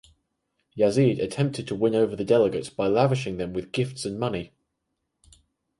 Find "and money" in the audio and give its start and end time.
4.03-4.51